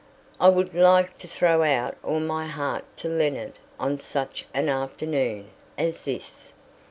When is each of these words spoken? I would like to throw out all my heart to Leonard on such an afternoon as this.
I 0.39 0.49
would 0.49 0.73
like 0.73 1.19
to 1.19 1.27
throw 1.27 1.61
out 1.61 1.95
all 2.03 2.19
my 2.21 2.47
heart 2.47 2.85
to 2.97 3.07
Leonard 3.07 3.59
on 3.79 3.99
such 3.99 4.47
an 4.51 4.67
afternoon 4.67 5.51
as 5.77 6.05
this. 6.05 6.51